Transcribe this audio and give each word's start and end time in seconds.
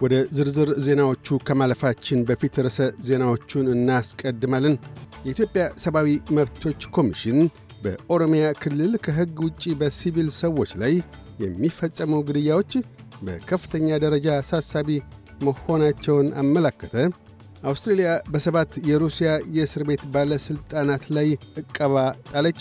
ወደ 0.00 0.14
ዝርዝር 0.36 0.70
ዜናዎቹ 0.84 1.38
ከማለፋችን 1.46 2.20
በፊት 2.28 2.54
ርዕሰ 2.64 2.78
ዜናዎቹን 3.06 3.66
እናስቀድማለን። 3.74 4.74
የኢትዮጵያ 5.24 5.64
ሰብአዊ 5.82 6.08
መብቶች 6.36 6.82
ኮሚሽን 6.96 7.38
በኦሮሚያ 7.84 8.46
ክልል 8.62 8.92
ከሕግ 9.04 9.36
ውጪ 9.44 9.64
በሲቪል 9.80 10.28
ሰዎች 10.40 10.70
ላይ 10.82 10.94
የሚፈጸሙ 11.44 12.20
ግድያዎች 12.28 12.72
በከፍተኛ 13.22 13.98
ደረጃ 14.04 14.28
አሳሳቢ 14.38 14.88
መሆናቸውን 15.46 16.28
አመላከተ። 16.42 16.94
አውስትሬልያ 17.64 18.10
በሰባት 18.32 18.70
የሩሲያ 18.90 19.30
የእስር 19.56 19.82
ቤት 19.88 20.02
ባለሥልጣናት 20.12 21.02
ላይ 21.16 21.28
ዕቀባ 21.62 21.94
ጣለች። 22.30 22.60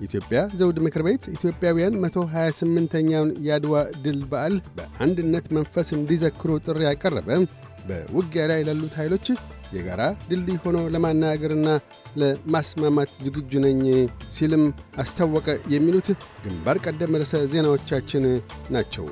የኢትዮጵያ 0.00 0.40
ዘውድ 0.58 0.78
ምክር 0.84 1.02
ቤት 1.06 1.24
ኢትዮጵያውያን 1.34 1.96
128ኛውን 2.04 3.30
የአድዋ 3.46 3.74
ድል 4.04 4.20
በዓል 4.30 4.54
በአንድነት 4.76 5.46
መንፈስ 5.56 5.88
እንዲዘክሩ 5.96 6.58
ጥሪ 6.66 6.80
ያቀረበ። 6.88 7.28
በውጊያ 7.88 8.42
ላይ 8.50 8.60
ላሉት 8.68 8.94
ኃይሎች 9.00 9.26
የጋራ 9.74 10.02
ድልድይ 10.28 10.56
ሆኖ 10.62 10.78
ለማናገርና 10.94 11.68
ለማስማማት 12.20 13.12
ዝግጁ 13.24 13.52
ነኝ 13.64 13.80
ሲልም 14.36 14.64
አስታወቀ። 15.02 15.46
የሚሉት 15.74 16.08
ግንባር 16.44 16.78
ቀደም 16.84 17.18
ርዕሰ 17.20 17.42
ዜናዎቻችን 17.52 18.24
ናቸው። 18.76 19.06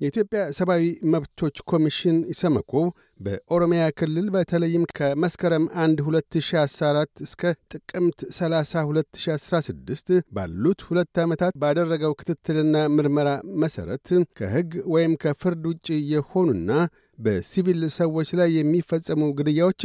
የኢትዮጵያ 0.00 0.40
ሰብአዊ 0.56 0.82
መብቶች 1.12 1.56
ኮሚሽን 1.70 2.16
ኢሰመኮ 2.32 2.72
በኦሮሚያ 3.20 3.84
ክልል 3.98 4.26
በተለይም 4.34 4.84
ከመስከረም 4.98 5.64
1 5.78 6.02
2014 6.04 7.22
እስከ 7.26 7.42
ጥቅምት 7.72 8.20
30 8.36 8.82
2016 8.82 10.12
ባሉት 10.36 10.82
ሁለት 10.88 11.18
ዓመታት 11.24 11.56
ባደረገው 11.62 12.14
ክትትልና 12.20 12.84
ምርመራ 12.96 13.30
መሠረት 13.64 14.06
ከሕግ 14.38 14.70
ወይም 14.94 15.14
ከፍርድ 15.24 15.64
ውጭ 15.72 15.88
የሆኑና 16.12 16.70
በሲቪል 17.18 17.82
ሰዎች 17.98 18.30
ላይ 18.40 18.50
የሚፈጸሙ 18.58 19.32
ግድያዎች 19.38 19.82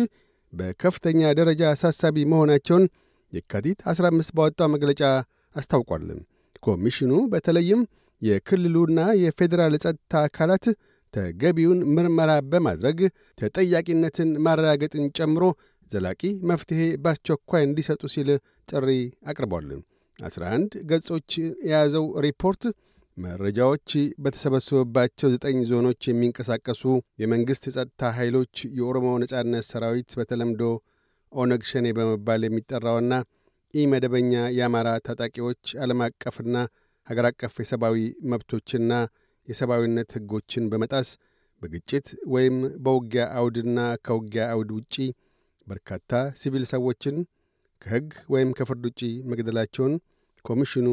በከፍተኛ 0.53 1.33
ደረጃ 1.39 1.63
አሳሳቢ 1.73 2.25
መሆናቸውን 2.33 2.85
የካቲት 3.33 3.79
15 3.91 4.37
ባወጣው 4.37 4.71
መግለጫ 4.75 5.01
አስታውቋል። 5.55 6.05
ኮሚሽኑ 6.63 7.13
በተለይም 7.31 7.81
የክልሉና 8.23 8.99
የፌዴራል 9.21 9.73
ጸጥታ 9.83 10.21
አካላት 10.27 10.65
ተገቢውን 11.13 11.79
ምርመራ 11.95 12.31
በማድረግ 12.51 12.99
ተጠያቂነትን 13.37 14.29
ማረጋገጥን 14.45 15.07
ጨምሮ 15.17 15.43
ዘላቂ 15.89 16.21
መፍትሔ 16.51 16.81
በአስቸኳይ 17.03 17.63
እንዲሰጡ 17.67 18.01
ሲል 18.13 18.29
ጥሪ 18.69 18.87
አቅርቧል። 19.31 19.67
11 20.19 20.79
ገጾች 20.89 21.29
የያዘው 21.67 22.05
ሪፖርት 22.25 22.63
መረጃዎች 23.17 23.89
በተሰበሰቡባቸው 24.23 25.31
ዘጠኝ 25.33 25.57
ዞኖች 25.71 26.01
የሚንቀሳቀሱ 26.09 26.83
የመንግሥት 27.21 27.65
ጸጥታ 27.75 28.11
ኃይሎች 28.17 28.55
የኦሮሞ 28.79 29.07
ነጻነት 29.23 29.65
ሰራዊት 29.71 30.11
በተለምዶ 30.19 30.61
ኦነግ 31.31 31.61
ሸኔ 31.71 31.87
በመባል 31.97 32.41
የሚጠራውና 32.45 33.13
ኢመደበኛ 33.73 34.33
የአማራ 34.57 34.89
ታጣቂዎች 35.05 35.61
ዓለም 35.83 36.01
አቀፍና 36.07 36.55
ሀገር 37.07 37.25
አቀፍ 37.29 37.53
የሰብአዊ 37.61 37.97
መብቶችና 38.31 38.91
የሰብአዊነት 39.47 40.09
ሕጎችን 40.17 40.69
በመጣስ 40.71 41.09
በግጭት 41.61 42.07
ወይም 42.33 42.55
በውጊያ 42.85 43.23
አውድና 43.39 43.77
ከውጊያ 44.05 44.43
አውድ 44.53 44.69
ውጪ 44.77 44.95
በርካታ 45.67 46.11
ሲቪል 46.41 46.63
ሰዎችን 46.73 47.17
ከሕግ 47.81 48.09
ወይም 48.33 48.49
ከፍርድ 48.57 48.83
ውጪ 48.89 49.01
መግደላቸውን 49.31 49.93
ኮሚሽኑ 50.45 50.87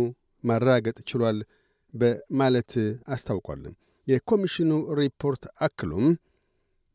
ማረጋገጥ 0.44 0.98
ችሏል 1.10 1.38
በማለት 1.94 2.72
አስታውቋል። 3.14 3.62
የኮሚሽኑ 4.06 4.70
ሪፖርት 5.00 5.44
አክሎም 5.66 6.06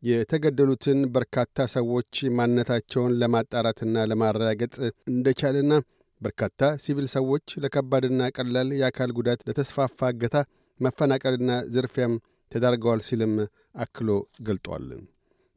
የተገደሉትን 0.04 1.00
በርካታ 1.14 1.66
ሰዎች 1.76 2.16
ማንነታቸውን 2.38 3.14
ለማጣራትና 3.22 4.06
ለማረጋገጥ 4.12 4.74
እንደቻለና 5.12 5.72
በርካታ 6.26 6.70
ሲቪል 6.84 7.08
ሰዎች 7.16 7.56
ለከባድና 7.64 8.30
ቀላል 8.38 8.70
የአካል 8.78 9.12
ጉዳት፣ 9.18 9.42
ለተስፋፋ 9.48 10.10
እገታ፣ 10.14 10.38
መፈናቀልና 10.80 11.52
ዝርፊያም 11.74 12.14
ተዳርገዋል 12.52 13.02
ሲልም 13.08 13.34
አክሎ 13.84 14.10
ገልጧል። 14.48 14.88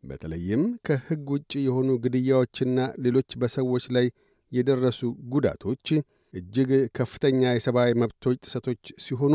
በተለይም 0.05 0.63
ከሕግ 0.87 1.29
ውጭ 1.35 1.53
የሆኑ 1.67 1.89
ግድያዎችና 2.05 2.77
ሌሎች 3.05 3.31
በሰዎች 3.41 3.85
ላይ 3.97 4.07
የደረሱ 4.53 5.01
ጉዳቶች 5.33 5.87
እጅግ 6.35 6.71
ከፍተኛ 6.99 7.43
የሰብአዊ 7.55 7.91
መብቶች 8.03 8.39
ጥሰቶች 8.47 8.83
ሲሆኑ 9.05 9.35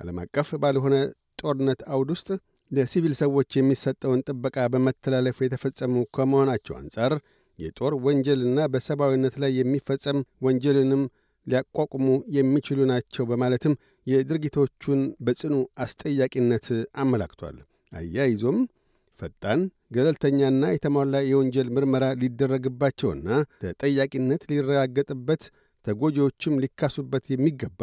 ዓለም 0.00 0.18
አቀፍ 0.24 0.48
ባልሆነ 0.62 0.96
ጦርነት 1.42 1.80
አውድ 1.94 2.10
ውስጥ 2.14 2.28
ለሲቪል 2.70 3.14
ሰዎች 3.20 3.50
የሚሰጠውን 3.58 4.22
ጥበቃ 4.28 4.56
በመተላለፍ 4.72 5.36
የተፈጸሙ 5.44 5.94
ከመሆናቸው 6.16 6.74
አንጻር 6.80 7.12
የጦር 7.58 7.92
ወንጀልና 8.04 8.58
በሰብአዊነት 8.72 9.36
ላይ 9.42 9.52
የሚፈጸም 9.58 10.18
ወንጀልንም 10.46 11.02
ሊያቋቁሙ 11.46 12.06
የሚችሉ 12.36 12.78
ናቸው 12.90 13.24
በማለትም 13.30 13.74
የድርጊቶቹን 14.06 15.00
በጽኑ 15.26 15.54
አስጠያቂነት 15.84 16.66
አመላክቷል። 17.02 17.56
አያይዞም 17.92 18.58
ፈጣን 19.20 19.60
ገለልተኛና 19.94 20.64
የተሟላ 20.72 21.16
የወንጀል 21.28 21.68
ምርመራ 21.76 22.04
ሊደረግባቸውና 22.20 23.28
ተጠያቂነት 23.62 24.42
ሊረጋገጥበት 24.50 25.42
ተጎጂዎችም 25.84 26.60
ሊካሱበት 26.62 27.24
የሚገባ 27.32 27.80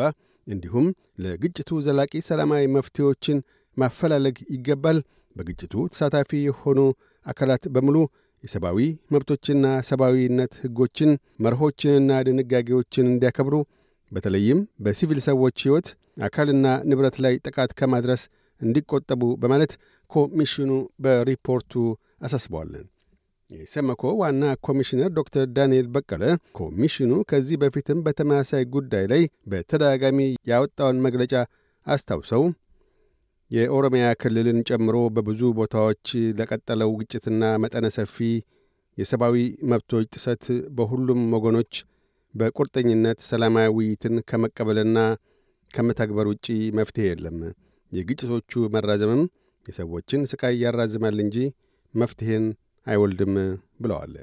እንዲሁም 0.47 0.87
ለግጭቱ 1.23 1.79
ዘላቂ 1.85 2.13
ሰላማዊ 2.27 2.65
መፍትሄዎችን 2.75 3.37
ማፈላለግ 3.77 4.37
ይገባል። 4.55 4.97
በግጭቱ 5.35 5.73
ተሳታፊ 5.91 6.31
የሆኑ 6.43 6.79
አካላት 7.25 7.63
በሙሉ 7.75 7.97
የሰብአዊ 8.45 8.79
መብቶችና 9.13 9.65
ሰብአዊነት 9.89 10.53
ሕጎችን 10.63 11.11
መርሆችንና 11.45 12.19
ድንጋጌዎችን 12.27 13.09
እንዲያከብሩ 13.11 13.55
በተለይም 14.11 14.59
በሲቪል 14.85 15.19
ሰዎች 15.27 15.57
ሕይወት 15.65 15.87
አካልና 16.25 16.67
ንብረት 16.89 17.15
ላይ 17.25 17.33
ጥቃት 17.45 17.71
ከማድረስ 17.79 18.21
እንዲቆጠቡ 18.61 19.23
በማለት 19.41 19.71
ኮሚሽኑ 20.11 20.71
በሪፖርቱ 21.05 21.73
አሳስበዋል። 22.25 22.73
የሰመኮ 23.49 24.03
ዋና 24.19 24.43
ኮሚሽነር 24.67 25.09
ዶክተር 25.17 25.45
ዳንኤል 25.57 25.87
በቀለ 25.95 26.23
ኮሚሽኑ 26.59 27.11
ከዚህ 27.29 27.57
በፊትም 27.63 27.99
በተመሳሳይ 28.05 28.63
ጉዳይ 28.75 29.05
ላይ 29.11 29.23
በተደጋጋሚ 29.51 30.19
ያወጣውን 30.51 31.03
መግለጫ 31.05 31.33
አስታውሰው 31.87 32.43
የኦሮሚያ 33.51 34.05
ክልልን 34.21 34.59
ጨምሮ 34.69 34.95
በብዙ 35.15 35.41
ቦታዎች 35.57 36.05
ለቀጠለው 36.39 36.91
ግጭትና 36.99 37.43
መጠነ 37.63 37.87
ሰፊ 37.97 38.15
የሰብአዊ 38.97 39.37
መብቶች 39.71 40.07
ጥሰት 40.15 40.45
በሁሉም 40.77 41.21
ወገኖች 41.35 41.73
በቁርጠኝነት 42.33 43.19
ሰላማዊ 43.29 43.67
ውይይትን 43.75 44.15
ከመቀበልና 44.29 44.97
ከመተግበር 45.71 46.27
ውጪ 46.31 46.47
መፍትሄ 46.79 47.05
የለም። 47.09 47.37
የግጭቶቹ 47.91 48.63
መራዘምም 48.75 49.21
የሰዎችን 49.65 50.27
ስቃይ 50.31 50.55
ያራዝማል 50.63 51.17
እንጂ 51.25 51.37
መፍትሔን 51.93 52.45
አይወልድም 52.87 53.35
ብለዋል። 53.83 54.13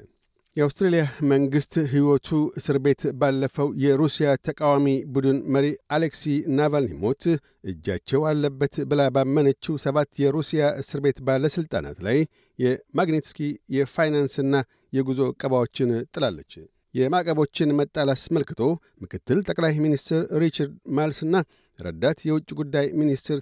የአውስትሬልያ 0.55 1.03
መንግሥት 1.29 1.75
ሕይወቱ 1.91 2.27
እስር 2.59 2.77
ቤት 2.83 3.01
ባለፈው 3.21 3.69
የሩሲያ 3.83 4.27
ተቃዋሚ 4.47 4.85
ቡድን 5.13 5.37
መሪ 5.55 5.65
አሌክሲ 5.95 6.23
ናቫልኒ 6.57 6.91
ሞት 7.03 7.23
እጃቸው 7.71 8.21
አለበት 8.31 8.75
ብላ 8.91 9.07
ባመነችው 9.15 9.79
ሰባት 9.85 10.11
የሩሲያ 10.23 10.69
እስር 10.81 11.01
ቤት 11.05 11.19
ባለሥልጣናት 11.29 11.97
ላይ 12.07 12.19
የማግኔትስኪ 12.59 13.39
የፋይናንስና 13.77 14.53
የጉዞ 14.93 15.21
ዕቀባዎችን 15.31 15.91
ጥላለች። 16.13 16.53
የማዕቀቦችን 16.93 17.75
መጣል 17.79 18.09
አስመልክቶ 18.13 18.61
ምክትል 19.03 19.39
ጠቅላይ 19.47 19.73
ሚኒስትር 19.85 20.21
ሪቻርድ 20.41 20.73
ማልስና 20.97 21.35
ረዳት 21.79 22.19
የውጭ 22.27 22.49
ጉዳይ 22.59 22.87
ሚኒስትር 22.99 23.39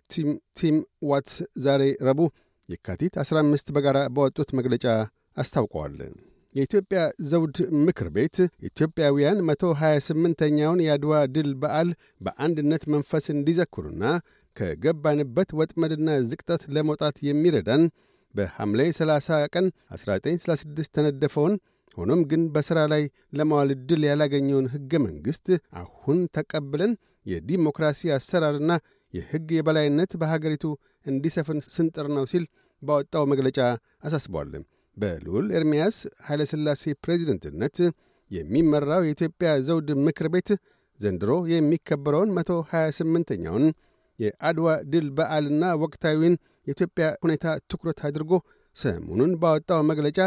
ቲም 0.60 0.78
ዋትስ 1.10 1.36
ዛሬ 1.66 1.84
ረቡዕ 2.10 2.30
የካቲት 2.70 3.16
15 3.24 3.78
በጋራ 3.78 4.00
ባወጡት 4.16 4.52
መግለጫ 4.60 4.86
አስታውቀዋል። 5.38 5.98
የኢትዮጵያ 6.56 7.00
ዘውድ 7.30 7.58
ምክር 7.86 8.08
ቤት 8.16 8.38
ኢትዮጵያውያን 8.70 9.38
128ኛውን 9.50 10.80
የአድዋ 10.86 11.20
ድል 11.36 11.50
በዓል 11.62 11.90
በአንድነት 12.26 12.84
መንፈስ 12.94 13.26
እንዲዘክሩና 13.34 14.04
ከገባንበት 14.58 15.50
ወጥመድና 15.60 16.18
ዝቅጠት 16.32 16.64
ለመውጣት 16.76 17.18
የሚረዳን 17.28 17.84
በሐምሌ 18.34 18.82
30 18.98 19.40
ቀን 19.54 19.66
1936 19.96 20.92
ተነደፈውን 20.98 21.56
ሆኖም 21.98 22.22
ግን 22.32 22.44
በሥራ 22.54 22.80
ላይ 22.92 23.04
ለማዋል 23.38 23.72
ዕድል 23.76 24.04
ያላገኘውን 24.10 24.70
ሕገ 24.74 25.02
መንግሥት 25.06 25.48
አሁን 25.82 26.20
ተቀብለን 26.38 26.92
የዲሞክራሲ 27.26 28.12
አሰራርና 28.16 28.72
የሕግ 29.14 29.50
የበላይነት 29.56 30.12
በሀገሪቱ 30.22 30.66
እንዲሰፍን 31.06 31.60
ስንጥር 31.74 32.08
ነው 32.18 32.26
ሲል 32.32 32.46
ባወጣው 32.82 33.26
መግለጫ 33.32 33.60
አሳስቧል። 34.08 34.52
በልዑል 34.98 35.48
ኤርምያስ 35.58 35.98
ኃይለሥላሴ 36.28 36.94
ፕሬዚደንትነት 37.04 37.78
የሚመራው 38.32 39.02
የኢትዮጵያ 39.06 39.50
ዘውድ 39.68 39.90
ምክር 40.06 40.28
ቤት 40.34 40.50
ዘንድሮ 41.00 41.32
የሚከበረውን 41.52 42.32
128ኛውን 42.38 43.66
የአድዋ 44.20 44.68
ድል 44.92 45.08
በዓልና 45.18 45.64
ወቅታዊን 45.84 46.34
የኢትዮጵያ 46.68 47.06
ሁኔታ 47.24 47.46
ትኩረት 47.72 48.00
አድርጎ 48.08 48.34
ሰሞኑን 48.76 49.32
ባወጣው 49.42 49.82
መግለጫ 49.92 50.20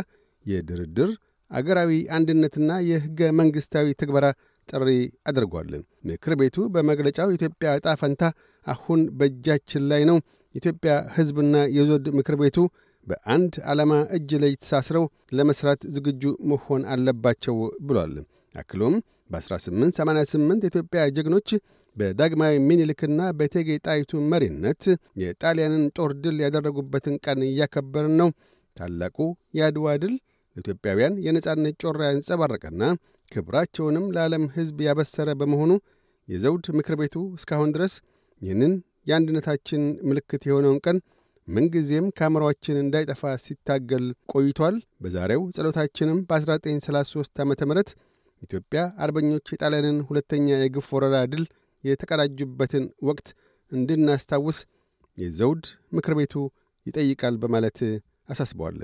የድርድር 0.46 1.10
አገራዊ 1.50 1.92
አንድነትና 2.16 2.70
የሕገ 2.88 3.20
መንግሥታዊ 3.40 3.86
ትግበራ 4.00 4.26
ጥሪ 4.68 4.88
አድርጓል። 5.30 5.70
ምክር 6.08 6.32
ቤቱ 6.40 6.56
በመግለጫው 6.74 7.28
የኢትዮጵያ 7.30 7.70
ዕጣ 7.78 7.88
ፈንታ 8.00 8.22
አሁን 8.66 9.00
በእጃችን 9.18 9.84
ላይ 9.90 10.02
ነው፣ 10.10 10.18
የኢትዮጵያ 10.54 10.92
ሕዝብና 11.16 11.56
የዞድ 11.76 12.06
ምክር 12.18 12.36
ቤቱ 12.42 12.58
በአንድ 13.06 13.54
ዓላማ 13.70 13.92
እጅ 14.16 14.30
ለእጅ 14.42 14.56
ተሳስረው 14.62 15.04
ለመሥራት 15.38 15.80
ዝግጁ 15.96 16.22
መሆን 16.50 16.82
አለባቸው 16.92 17.56
ብሏል። 17.86 18.14
አክሎም 18.54 18.94
በ1888 19.30 20.64
የኢትዮጵያ 20.64 21.02
ጀግኖች 21.16 21.50
በዳግማዊ 21.96 22.54
ሚኒልክና 22.68 23.20
በእቴጌ 23.38 23.68
ጣይቱ 23.86 24.20
መሪነት 24.30 24.82
የጣሊያንን 25.22 25.84
ጦር 25.98 26.12
ድል 26.22 26.38
ያደረጉበትን 26.44 27.16
ቀን 27.24 27.40
እያከበርን 27.48 28.14
ነው። 28.20 28.30
ታላቁ 28.76 29.16
የአድዋ 29.58 29.88
ድል 30.02 30.14
ለኢትዮጵያውያን 30.56 31.14
የነጻነት 31.26 31.76
ጮራ 31.82 32.00
ያንጸባረቀና 32.08 32.82
ክብራቸውንም 33.32 34.06
ለዓለም 34.14 34.44
ሕዝብ 34.56 34.78
ያበሰረ 34.86 35.28
በመሆኑ 35.40 35.72
የዘውድ 36.28 36.66
ምክር 36.78 36.94
ቤቱ 37.00 37.16
እስካሁን 37.38 37.72
ድረስ 37.76 37.94
ይህንን 38.40 38.72
የአንድነታችን 39.08 39.82
ምልክት 40.08 40.42
የሆነውን 40.48 40.78
ቀን 40.86 40.98
ምንጊዜም 41.48 42.06
ከአእምሮአችን 42.16 42.76
እንዳይጠፋ 42.82 43.32
ሲታገል 43.44 44.04
ቆይቷል። 44.32 44.76
በዛሬው 45.02 45.42
ጸሎታችንም 45.56 46.18
በ1933 46.28 47.42
ዓ 47.42 47.70
ም 47.70 47.82
ኢትዮጵያ 48.42 48.80
አርበኞች 49.04 49.46
የጣሊያንን 49.52 49.98
ሁለተኛ 50.08 50.46
የግፍ 50.58 50.88
ወረራ 50.96 51.16
ድል 51.32 51.44
የተቀዳጁበትን 51.84 52.84
ወቅት 53.08 53.28
እንድናስታውስ 53.72 54.58
የዘውድ 55.18 55.64
ምክር 55.96 56.14
ቤቱ 56.18 56.34
ይጠይቃል 56.86 57.34
በማለት 57.42 57.78
አሳስበዋል። 58.28 58.78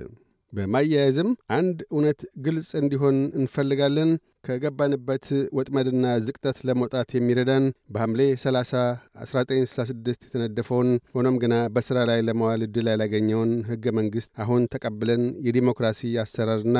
በማያያዝም 0.52 1.28
አንድ 1.56 1.78
እውነት 1.90 2.20
ግልጽ 2.44 2.70
እንዲሆን 2.80 3.16
እንፈልጋለን። 3.40 4.10
ከገባንበት 4.46 5.26
ወጥመድና 5.56 6.04
ዝቅጠት 6.26 6.58
ለመውጣት 6.68 7.10
የሚረዳን 7.16 7.64
በሐምሌ 7.94 8.20
30 8.42 8.78
1966 9.24 10.24
የተነደፈውን 10.26 10.88
ሆኖም 11.16 11.36
ግና 11.42 11.54
በሥራ 11.74 11.98
ላይ 12.10 12.20
ለመዋል 12.28 12.62
ዕድል 12.66 12.88
ያላገኘውን 12.92 13.52
ሕገ 13.68 13.92
መንግሥት 13.98 14.32
አሁን 14.44 14.64
ተቀብለን 14.74 15.24
የዲሞክራሲ 15.46 16.10
አሰራርና 16.24 16.78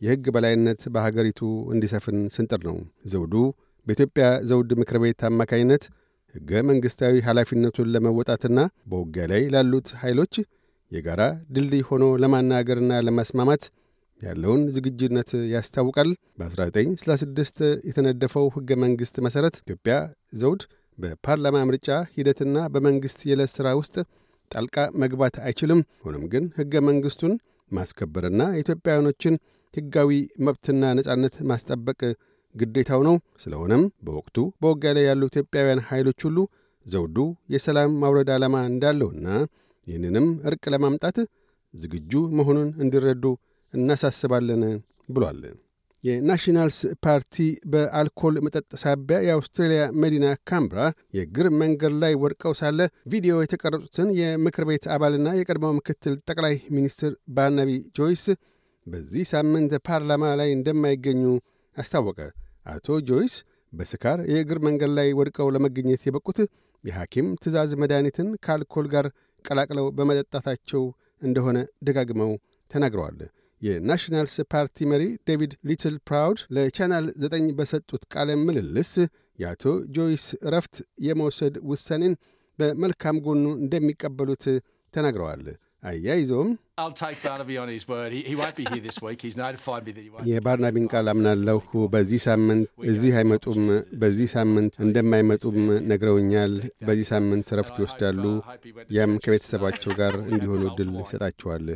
የሕግ 0.00 0.26
በላይነት 0.34 0.82
በሀገሪቱ 0.92 1.40
እንዲሰፍን 1.74 2.20
ስንጥር 2.34 2.62
ነው። 2.68 2.76
ዘውዱ 3.10 3.34
በኢትዮጵያ 3.86 4.26
ዘውድ 4.50 4.70
ምክር 4.80 4.98
ቤት 5.02 5.20
አማካኝነት 5.28 5.84
ሕገ 6.34 6.50
መንግሥታዊ 6.68 7.14
ኃላፊነቱን 7.26 7.88
ለመወጣትና 7.94 8.58
በውጊያ 8.90 9.24
ላይ 9.32 9.42
ላሉት 9.54 9.88
ኃይሎች 10.02 10.34
የጋራ 10.90 11.22
ድልድይ 11.54 11.82
ሆኖ 11.88 12.04
ለማናገርና 12.22 12.92
ለማስማማት 13.06 13.64
ያለውን 14.20 14.62
ዝግጁነት 14.74 15.30
ያስታውቃል። 15.52 16.08
በ1966 16.40 17.60
የተነደፈው 17.88 18.46
ሕገ 18.56 18.70
መንግሥት 18.82 19.16
መሠረት 19.26 19.54
ኢትዮጵያ 19.62 19.94
ዘውድ 20.40 20.62
በፓርላማ 20.98 21.58
ምርጫ 21.68 21.88
ሂደትና 22.14 22.56
በመንግሥት 22.72 23.20
የዕለት 23.28 23.52
ሥራ 23.54 23.68
ውስጥ 23.78 23.94
ጣልቃ 24.50 24.76
መግባት 25.02 25.36
አይችልም። 25.44 25.80
ሆኖም 26.04 26.24
ግን 26.32 26.44
ሕገ 26.58 26.82
መንግሥቱን 26.88 27.34
ማስከበርና 27.70 28.42
የኢትዮጵያውያኖችን 28.54 29.34
ሕጋዊ 29.74 30.12
መብትና 30.46 30.84
ነጻነት 30.98 31.34
ማስጠበቅ 31.50 32.00
ግዴታው 32.54 33.00
ነው። 33.08 33.16
ስለሆነም 33.42 33.82
በወቅቱ 34.06 34.36
በውጊያ 34.62 34.92
ላይ 34.96 35.04
ያሉ 35.08 35.22
ኢትዮጵያውያን 35.30 35.82
ኃይሎች 35.90 36.20
ሁሉ 36.26 36.38
ዘውዱ 36.86 37.18
የሰላም 37.54 37.90
ማውረድ 38.02 38.30
ዓላማ 38.36 38.56
እንዳለውና 38.70 39.26
ይህንንም 39.90 40.28
እርቅ 40.48 40.64
ለማምጣት 40.74 41.18
ዝግጁ 41.74 42.12
መሆኑን 42.38 42.70
እንዲረዱ 42.82 43.24
እናሳስባለን 43.74 44.62
ብሏል። 45.08 45.42
የናሽናልስ 46.04 46.78
ፓርቲ 47.04 47.36
በአልኮል 47.72 48.36
መጠጥ 48.44 48.68
ሳቢያ 48.82 49.16
የአውስትሬልያ 49.24 49.82
መዲና 50.02 50.26
ካምብራ 50.50 50.80
የእግር 51.16 51.46
መንገድ 51.62 51.94
ላይ 52.02 52.14
ወድቀው 52.22 52.52
ሳለ 52.60 52.78
ቪዲዮ 53.12 53.34
የተቀረጹትን 53.42 54.08
የምክር 54.20 54.64
ቤት 54.70 54.84
አባልና 54.94 55.28
የቀድሞው 55.38 55.76
ምክትል 55.78 56.14
ጠቅላይ 56.28 56.54
ሚኒስትር 56.76 57.12
ባርናቢ 57.36 57.70
ጆይስ 57.98 58.24
በዚህ 58.86 59.24
ሳምንት 59.32 59.72
ፓርላማ 59.88 60.24
ላይ 60.40 60.50
እንደማይገኙ 60.56 61.22
አስታወቀ። 61.76 62.18
አቶ 62.66 62.98
ጆይስ 63.08 63.34
በስካር 63.72 64.18
የእግር 64.32 64.58
መንገድ 64.66 64.90
ላይ 64.96 65.08
ወድቀው 65.18 65.48
ለመገኘት 65.54 66.02
የበቁት 66.06 66.38
የሐኪም 66.84 67.26
ትእዛዝ 67.42 67.70
መድኃኒትን 67.80 68.28
ከአልኮል 68.44 68.86
ጋር 68.92 69.06
ቀላቅለው 69.46 69.86
በመጠጣታቸው 69.98 70.82
እንደሆነ 71.22 71.58
ደጋግመው 71.86 72.32
ተናግረዋል። 72.70 73.18
የናሽናልስ 73.62 74.34
ፓርቲ 74.52 74.86
መሪ 74.90 75.02
ዴቪድ 75.28 75.52
ሊትል 75.68 75.96
ፕራውድ 76.08 76.38
ለቻናል 76.56 77.06
ዘጠኝ 77.22 77.46
በሰጡት 77.58 78.02
ቃለ 78.12 78.36
ምልልስ 78.44 78.92
የአቶ 79.38 79.64
ጆይስ 79.96 80.26
እረፍት 80.46 80.76
የመውሰድ 81.06 81.54
ውሳኔን 81.70 82.14
በመልካም 82.58 83.18
ጎኑ 83.26 83.44
እንደሚቀበሉት 83.60 84.44
ተናግረዋል። 84.94 85.44
አያይዘውም 85.82 86.50
የባርናቢን 90.30 90.86
ቃል 90.92 91.06
አምናለሁ። 91.12 91.60
በዚህ 91.92 92.20
ሳምንት 92.26 92.68
እዚህ 92.90 93.12
አይመጡም፣ 93.18 93.62
በዚህ 94.02 94.28
ሳምንት 94.34 94.74
እንደማይመጡም 94.84 95.58
ነግረውኛል። 95.90 96.54
በዚህ 96.88 97.08
ሳምንት 97.12 97.48
እረፍት 97.54 97.78
ይወስዳሉ። 97.80 98.24
ያም 98.90 99.14
ከቤተሰባቸው 99.24 99.94
ጋር 100.00 100.16
እንዲሆኑ 100.30 100.64
ድል 100.78 100.92
ይሰጣቸዋል። 101.00 101.66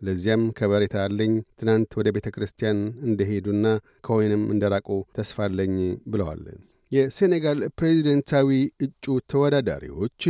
ለዚያም 0.00 0.42
ከበሬታ 0.58 0.96
አለኝ። 1.06 1.32
ትናንት 1.58 1.90
ወደ 1.98 2.08
ቤተ 2.16 2.28
ክርስቲያን 2.34 2.78
እንደሄዱና 3.08 3.64
ከወይንም 4.06 4.44
እንደራቁ 4.52 4.88
ተስፋ 5.18 5.38
አለኝ 5.46 5.74
ብለዋል። 6.06 6.44
የሴኔጋል 6.92 7.58
ፕሬዚደንታዊ 7.78 8.48
እጩ 8.82 9.04
ተወዳዳሪዎች 9.32 10.22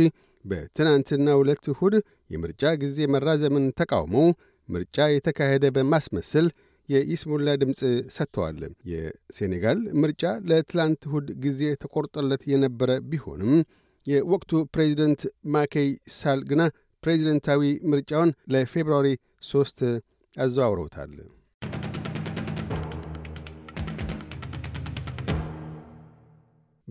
በትናንትና 0.45 1.27
ሁለት 1.39 1.65
እሁድ 1.71 1.95
የምርጫ 2.29 2.63
ጊዜ 2.83 3.07
መራዘምን 3.13 3.65
ተቃውመው 3.79 4.27
ምርጫ 4.69 5.07
የተካሄደ 5.13 5.65
በማስመሰል 5.75 6.47
የኢስሙላ 6.89 7.49
ድምፅ 7.61 7.81
ሰጥተዋል። 8.15 8.57
የሴኔጋል 8.91 9.79
ምርጫ 10.01 10.23
ለትላንት 10.49 11.01
እሁድ 11.07 11.27
ጊዜ 11.43 11.61
ተቆርጦለት 11.83 12.43
የነበረ 12.51 12.91
ቢሆንም 13.11 13.53
የወቅቱ 14.05 14.61
ፕሬዚደንት 14.73 15.21
ማኬይ 15.55 15.89
ሳል 16.15 16.39
ግና 16.49 16.61
ፕሬዚደንታዊ 17.03 17.61
ምርጫውን 17.91 18.31
ለፌብርዋሪ 18.53 19.07
ሦስት 19.51 19.79
አዘዋውረውታል። 20.35 21.13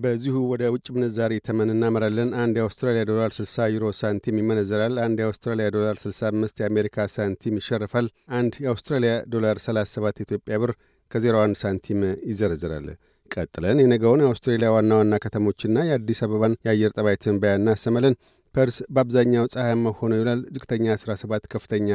በዚሁ 0.01 0.37
ወደ 0.51 0.63
ውጭ 0.73 0.87
ምንዛሪ 0.95 1.33
ተመን 1.47 1.73
እናመራለን። 1.73 2.31
አንድ 2.43 2.55
የአውስትራሊያ 2.59 3.03
ዶላር 3.11 3.31
60 3.37 3.67
ዩሮ 3.75 3.87
ሳንቲም 3.99 4.39
ይመነዘራል። 4.41 4.95
አንድ 5.05 5.19
የአውስትራሊያ 5.23 5.67
ዶላር 5.77 5.97
65 6.03 6.63
የአሜሪካ 6.63 7.07
ሳንቲም 7.15 7.59
ይሸርፋል። 7.61 8.07
አንድ 8.39 8.55
የአውስትራሊያ 8.65 9.13
ዶላር 9.35 9.59
37 9.65 10.23
ኢትዮጵያ 10.25 10.57
ብር 10.63 10.73
ከ01 11.11 11.57
ሳንቲም 11.63 12.01
ይዘረዝራል። 12.31 12.87
ቀጥለን 13.31 13.81
የነገውን 13.83 14.23
የአውስትሬሊያ 14.25 14.69
ዋና 14.77 14.93
ዋና 15.01 15.17
ከተሞችና 15.25 15.79
የአዲስ 15.89 16.21
አበባን 16.27 16.57
የአየር 16.67 16.93
ጠባይ 16.97 17.17
ትንበያ 17.25 17.53
እናሰማለን። 17.61 18.15
ፐርስ 18.55 18.77
በአብዛኛው 18.95 19.45
ፀሐያማ 19.53 19.93
ሆኖ 19.99 20.13
ይውላል። 20.17 20.41
ዝቅተኛ 20.55 20.87
17፣ 20.97 21.45
ከፍተኛ 21.53 21.91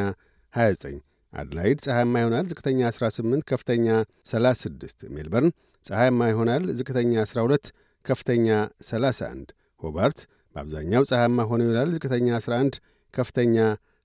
29። 0.54 1.00
አድላይድ 1.34 1.80
ፀሐያማ 1.86 2.16
ይሆናል። 2.22 2.46
ዝቅተኛ 2.52 2.80
18፣ 2.92 3.42
ከፍተኛ 3.50 3.88
36። 4.26 5.10
ሜልበርን 5.16 5.52
ፀሐያማ 5.84 6.22
ይሆናል። 6.32 6.64
ዝቅተኛ 6.78 7.14
12 7.26 7.66
ከፍተኛ 8.06 8.48
31። 8.88 9.50
ሆባርት 9.84 10.20
በአብዛኛው 10.56 11.04
ፀሐያማ 11.10 11.40
ሆኖ 11.50 11.62
ይውላል። 11.66 11.90
ዝቅተኛ 11.96 12.28
11 12.40 12.76
ከፍተኛ 13.14 13.56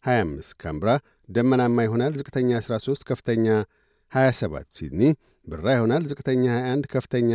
25። 0.04 0.52
ካምብራ 0.62 0.90
ደመናማ 1.28 1.78
ይሆናል። 1.87 2.12
ዝቅተኛ 2.21 2.50
13 2.61 3.04
ከፍተኛ 3.11 3.47
27። 4.12 4.69
ሲድኒ 4.76 5.02
ብራ 5.47 5.66
ይሆናል። 5.76 6.02
ዝቅተኛ 6.11 6.45
21 6.59 6.87
ከፍተኛ 6.95 7.30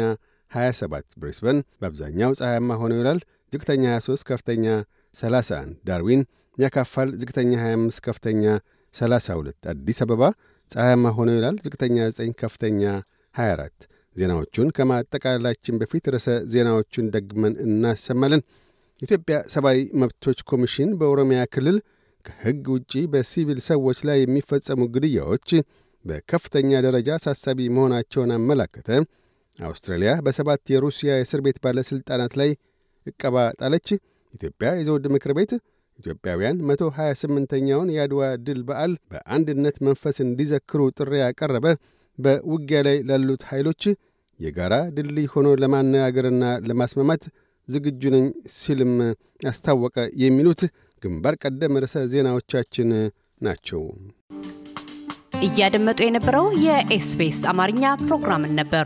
27። 0.52 1.16
ብሪስበን 1.22 1.58
በአብዛኛው 1.80 2.32
ፀሐያማ 2.40 2.72
ሆኖ 2.82 2.92
ይውላል። 2.98 3.20
ዝቅተኛ 3.54 3.84
23 3.96 4.28
ከፍተኛ 4.30 4.66
31። 5.16 5.74
ዳርዊን 5.88 6.22
ያካፋል። 6.58 7.10
ዝቅተኛ 7.22 7.52
25 7.64 8.00
ከፍተኛ 8.08 8.44
32። 8.94 9.70
አዲስ 9.72 10.00
አበባ 10.06 10.24
ፀሐያማ 10.70 11.06
ሆኖ 11.18 11.30
ይውላል። 11.36 11.58
ዝቅተኛ 11.66 11.98
9 12.12 12.34
ከፍተኛ 12.42 12.82
24። 13.36 13.88
ዜናዎቹን 14.16 14.70
ከማጠቃላችን 14.78 15.80
በፊት 15.82 16.06
ርዕሰ 16.14 16.28
ዜናዎቹን 16.54 17.08
ደግመን 17.16 17.54
እናሰማለን። 17.66 18.42
ኢትዮጵያ 19.02 19.38
ሰብአዊ 19.54 19.80
መብቶች 20.02 20.40
ኮሚሽን 20.52 20.92
በኦሮሚያ 21.00 21.40
ክልል 21.54 21.78
ከሕግ 22.26 22.64
ውጪ 22.76 22.94
በሲቪል 23.14 23.60
ሰዎች 23.68 24.00
ላይ 24.08 24.18
የሚፈጸሙ 24.22 24.82
ግድያዎች 24.94 25.50
በከፍተኛ 26.06 26.72
ደረጃ 26.86 27.10
አሳሳቢ 27.18 27.60
መሆናቸውን 27.76 28.32
አመላከተ። 28.36 28.90
አውስትራሊያ 29.60 30.12
በሰባት 30.26 30.64
የሩሲያ 30.74 31.12
የእስር 31.16 31.42
ቤት 31.46 31.58
ባለሥልጣናት 31.64 32.34
ላይ 32.42 32.50
ዕቀባ 33.06 33.46
ጣለች። 33.60 33.88
ኢትዮጵያ 34.34 34.70
የዘውድ 34.80 35.06
ምክር 35.16 35.32
ቤት 35.38 35.52
ኢትዮጵያውያን 36.00 36.58
128ኛውን 36.70 37.92
የአድዋ 37.96 38.24
ድል 38.48 38.62
በዓል 38.70 38.94
በአንድነት 39.12 39.78
መንፈስ 39.88 40.18
እንዲዘክሩ 40.26 40.82
ጥሪ 40.98 41.12
ያቀረበ። 41.22 41.68
በውጊያ 42.18 42.80
ላይ 42.88 42.98
ላሉት 43.10 43.44
ኃይሎች 43.50 43.84
የጋራ 44.40 44.76
ድልድይ 44.96 45.28
ሆኖ 45.34 45.48
ለማነጋገርና 45.62 46.46
ለማስማማት 46.70 47.24
ዝግጁ 47.68 48.02
ነኝ 48.16 48.26
ሲልም 48.56 48.94
አስታወቀ። 49.50 49.96
የሚሉት 50.24 50.62
ግንባር 51.04 51.36
ቀደም 51.44 51.80
ርዕሰ 51.84 52.04
ዜናዎቻችን 52.14 52.90
ናቸው። 53.42 53.82
እያደመጡ 55.46 56.00
የነበረው 56.06 56.46
የኤስቢኤስ 56.66 57.40
አማርኛ 57.52 57.96
ፕሮግራምን 58.04 58.54
ነበር። 58.60 58.86